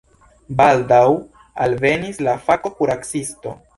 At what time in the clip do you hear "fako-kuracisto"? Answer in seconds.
2.49-3.55